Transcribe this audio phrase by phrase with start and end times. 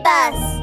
[0.00, 0.62] ーバース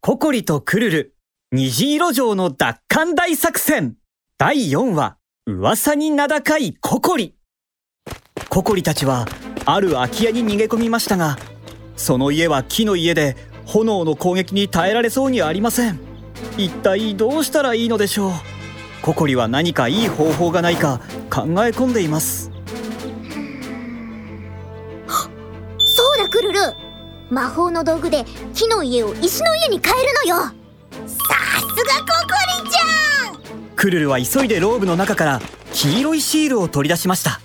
[0.00, 1.14] ココリとクルル、
[1.52, 3.94] 虹色城の奪還大作戦
[4.36, 5.16] 第4話、
[5.46, 7.34] 噂に名高いココリ。
[8.48, 9.26] ココリたちは、
[9.64, 11.38] ある空き家に逃げ込みましたが、
[11.96, 16.00] その家は木の家で、炎の攻撃に耐えられそうにありません。
[16.58, 18.32] 一体どうしたらいいのでしょう？
[19.02, 20.98] ココリは何かいい方法がないか
[21.30, 22.50] 考え込んでいます。
[25.78, 26.58] そうだクルル
[27.32, 30.36] 魔法の道具で木の家を石の家に変えるのよ。
[30.36, 30.52] さ
[31.60, 33.74] すがココリちゃん。
[33.74, 35.40] クルルは急いでローブの中から
[35.72, 37.40] 黄色いシールを取り出しました。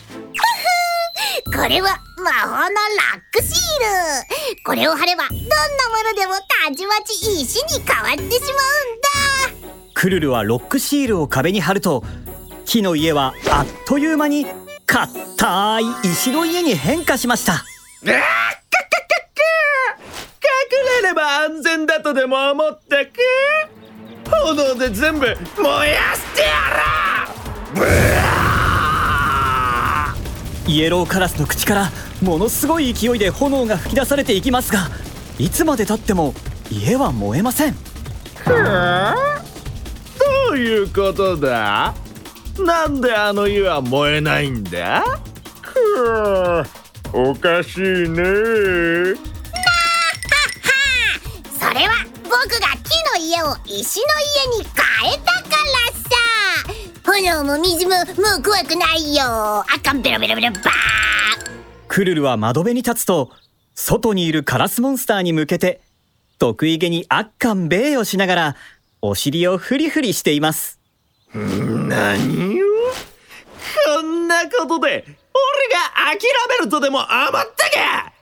[1.55, 4.63] これは魔法のラックシール。
[4.65, 5.47] これを貼ればどんなも
[6.09, 6.33] のでも
[6.65, 8.47] たちまち石に変わってしま
[9.53, 9.69] うんだ。
[9.93, 12.03] クルルはロックシールを壁に貼ると
[12.65, 14.47] 木の家はあっという間に
[14.85, 17.53] 硬い石の家に変化しました。
[17.53, 18.56] あーかかかか隠れれ
[21.17, 23.11] ば安全だとでも思ったか
[24.29, 25.35] 炎で全部燃や
[26.13, 26.47] してや
[27.75, 27.83] ろ
[30.67, 30.69] う！
[30.69, 34.89] イエローカラスの口からものすごい勢いで炎が吹き出されていきますが
[35.39, 36.35] いつまでたっても
[36.69, 37.75] 家は燃えません。
[38.45, 39.15] ー
[40.49, 41.95] どういうことだ？
[42.59, 45.03] なんであの家は燃えないんだ？
[47.11, 48.23] おかしいね
[53.37, 54.05] 家を石の
[54.55, 56.11] 家に変えたからさ。
[57.05, 59.23] 炎も水ももう怖くないよ。
[59.59, 60.63] あかんベロベロベロバー
[61.87, 63.31] クルルは窓辺に立つと
[63.75, 65.81] 外にいるカラスモンスターに向けて
[66.39, 68.55] 得意げにあっかんべーをしながら
[69.01, 70.79] お尻をフリフリしています。
[71.33, 72.65] 何よ。
[73.85, 76.19] こんなことで俺が諦
[76.59, 78.13] めるとでも思ったか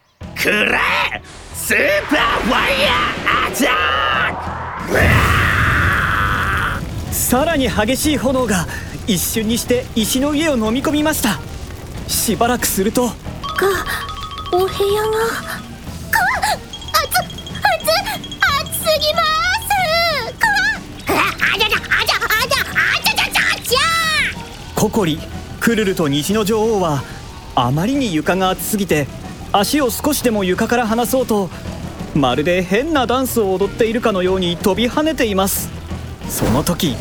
[0.41, 0.79] くら
[1.13, 1.21] え
[1.53, 1.77] スー
[2.09, 4.24] パーファイヤーアタック
[7.11, 8.67] さらに激しい炎が
[9.07, 11.39] 一瞬にして石の家を飲み込みました。
[12.07, 13.13] しばらくするとが
[14.51, 16.19] お部屋がか
[17.01, 17.85] 熱熱
[18.63, 19.21] 熱すぎま
[19.61, 20.47] すか
[21.13, 21.15] あ
[21.55, 23.79] あじゃじゃあじゃあじゃあじゃじゃじゃじゃ
[24.75, 25.19] ココリ
[25.59, 27.03] クルルと虹の女王は
[27.55, 29.07] あまりに床が熱すぎて
[29.51, 31.49] 足を少しでも床から離そうと
[32.15, 35.69] まるで変なダンスを踊っているかのように飛び跳ねています。
[36.29, 36.95] その時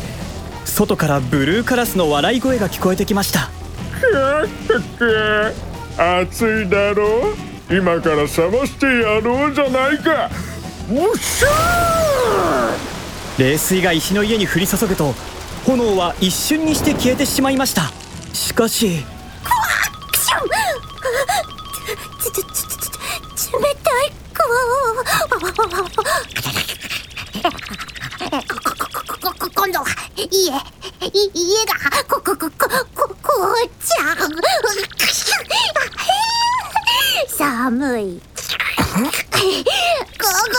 [0.65, 3.49] 外からブルーカラスの笑い声が聞こえてきました。
[5.97, 7.29] 暑いだろ？
[7.69, 10.29] う今から冷ましてやろうじゃないか。
[10.89, 12.75] うっしゃ
[13.39, 15.15] 冷水が石の家に降り注ぐと
[15.65, 17.91] 炎は一瞬にして消えてしまいました。
[18.33, 19.05] しかし
[29.55, 29.85] 今度は。
[30.15, 30.51] 家家
[31.65, 31.73] が
[32.07, 34.17] ここここここうちゃん
[37.37, 38.29] 寒いこ
[38.93, 39.03] こ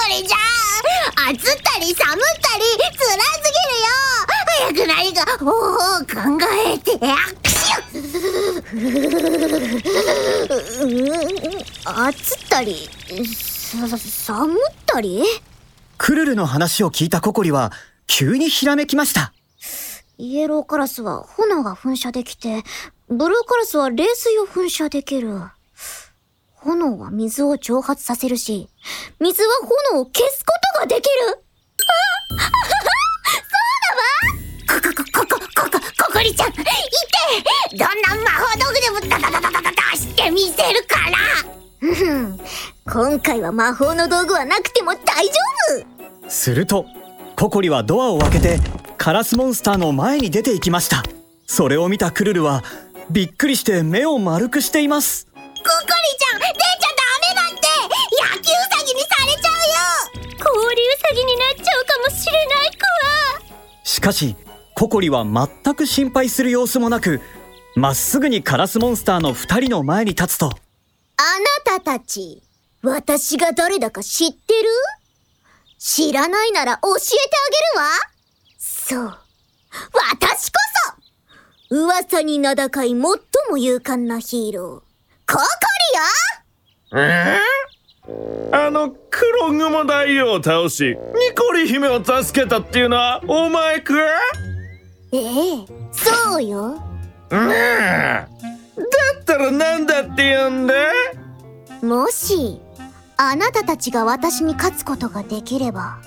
[0.09, 3.87] れじゃん暑ったり寒ったり辛すぎるよ
[4.47, 6.11] 早く何か方法を考
[6.67, 6.91] えて
[7.43, 7.79] クショ
[11.95, 12.89] ン暑ったり
[13.67, 14.57] さ、サムっ
[14.87, 15.25] たり？
[15.99, 17.73] クルルの話を聞いたココリは、
[18.07, 19.33] 急にひらめきました。
[20.19, 22.63] イエローカラスは炎が噴射できて、
[23.09, 25.41] ブルーカラスは冷水を噴射できる。
[26.55, 28.69] 炎は水を蒸発させるし、
[29.21, 29.49] 水は
[29.91, 31.11] 炎を消すことができる
[32.39, 32.47] あそ
[34.75, 36.63] うだわこ、こ、こ、こ、こ、こ、ココリちゃん、いて
[37.73, 37.89] どん
[38.19, 41.17] な魔法道具でもダダダダダダしてみせるから
[41.83, 42.41] うん
[42.89, 45.33] 今回は魔法の道具はなくても大丈
[46.25, 46.31] 夫。
[46.31, 46.87] すると
[47.37, 48.59] ココリはドアを開けて
[48.97, 51.03] カラスモンスターの前に出て行きました。
[51.47, 52.63] それを見たクルルは
[53.11, 55.27] びっくりして目を丸くしています。
[55.27, 57.67] ココリちゃん出ちゃダメだって。
[58.23, 60.45] 野球ウサギにされちゃうよ。
[60.45, 62.85] 氷ウサギになっちゃうかもしれないク
[63.43, 64.37] ワしかし
[64.75, 67.21] ココリは全く心配する様子もなく
[67.75, 70.47] まっすぐにカラスモンスターの2人の前に立つと。
[70.47, 70.51] あ
[71.71, 72.43] なたたち
[72.89, 74.69] 私が誰だか知ってる？
[75.77, 77.91] 知らないなら教えてあげるわ。
[78.59, 79.19] そう。
[79.93, 80.59] 私こ
[81.69, 81.77] そ。
[81.77, 83.11] 噂に名高い最も
[83.59, 85.33] 勇敢なヒーロー。
[85.33, 85.43] ココ
[86.93, 87.03] リよ。
[87.03, 87.41] え
[88.53, 90.97] あの黒雲大王を倒しニ
[91.35, 93.95] コリ姫を助けたっていうのはお前か？
[95.13, 96.81] ええそうよ。
[97.31, 97.49] うん。
[97.49, 100.75] だったらなんだって言うんだ？
[101.83, 102.61] もし
[103.19, 105.99] あなたたちが私に勝つことができれば、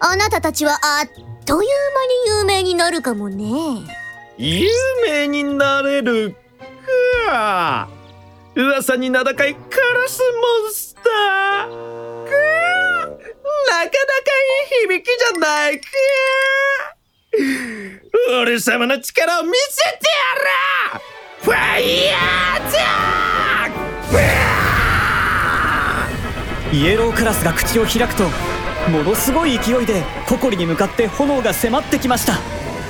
[0.00, 1.08] あなたたちはあっ
[1.44, 3.44] という間に有名になるかもね。
[4.38, 4.66] 有
[5.06, 6.34] 名になれる
[7.28, 7.88] か。
[8.54, 10.20] 噂に名高いカラス
[10.62, 11.68] モンスター。
[12.24, 13.20] くなか
[13.74, 13.96] なか
[14.80, 15.86] いい響きじゃないか。
[18.40, 21.04] 俺様の力を見せてやる。
[21.42, 23.33] ファイヤー
[26.74, 28.24] イエローカラスが口を開くと
[28.90, 32.34] ものすごい勢いでココリに向かって炎が迫ってきました。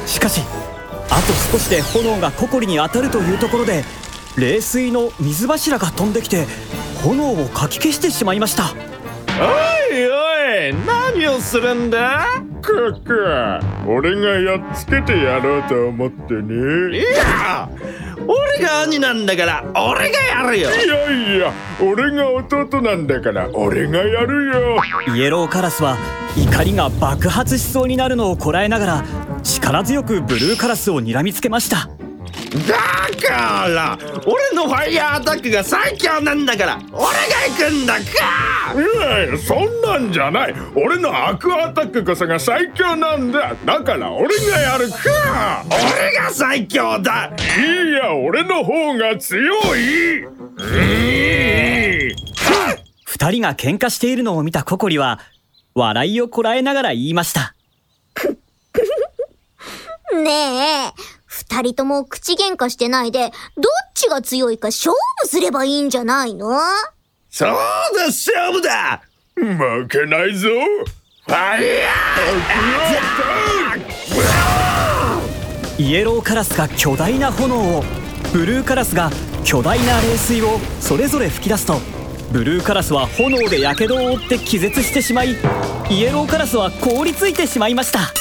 [0.07, 3.85] しかしあと少しで炎がココリに当たるというところで
[4.39, 6.47] 冷水の水柱が飛んできて
[7.03, 8.73] 炎をかき消してしまいました。
[9.37, 12.27] おいおい何をするんだ？
[12.63, 12.73] カ
[13.05, 17.69] カ俺がやっつけてやろうと思っていねや
[18.27, 20.71] 俺が兄なんだから俺がやるよ。
[20.71, 24.83] いやいや俺が弟なんだから俺がやるよ。
[25.15, 25.97] イエローカラスは
[26.37, 29.05] 怒りが爆発しそうになるのをこらえながら
[29.43, 31.89] 力強くブルーカラスを睨みつけました
[32.55, 37.09] だから俺のファイヤーアタックが最強なんだから俺が
[37.49, 38.05] 行くんだか。
[38.75, 40.55] いやいやそんなんじゃない。
[40.77, 43.57] 俺のアクアタックこそが最強なんだ。
[43.65, 44.97] だから俺がやるか。
[45.69, 47.33] 俺が最強だ。
[47.59, 49.43] いや俺の方が強
[49.75, 50.25] い。
[50.25, 50.35] うん。
[53.05, 55.19] 二人が喧嘩しているのを見たココリは
[55.75, 57.55] 笑いをこらえながら言いました。
[60.13, 60.31] ね
[60.91, 60.93] え、
[61.37, 63.33] 二人とも口喧嘩してないで、どっ
[63.95, 66.61] ちが強いか勝負すればいいんじゃないの？
[67.29, 69.03] そうだ勝負だ。
[69.35, 70.49] 負けないぞ。
[71.27, 75.83] ファイヤー。
[75.83, 77.83] イエローカラスが巨大な炎を
[78.33, 79.11] ブルーカラスが
[79.43, 81.81] 巨大な冷水をそれぞれ吹き出すと
[82.31, 85.31] ブルーカラスは炎で火傷を負って気絶してしまい
[85.91, 88.13] イエローカラスは凍りついてしまいました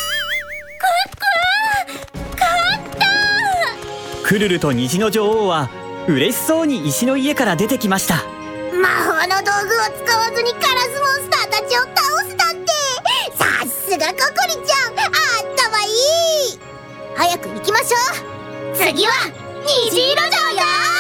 [4.34, 5.70] クルルと虹の女王は
[6.08, 8.16] 嬉しそうに石の家から出てきました。
[8.16, 12.72] 魔法の道具を使わずにカラスモンスターたちを倒すなんて
[13.36, 14.98] さすがココリちゃん。
[14.98, 16.58] あったまいい。
[17.16, 17.98] 早く行きましょ
[18.74, 18.76] う。
[18.76, 19.12] 次は
[19.92, 20.93] 虹色女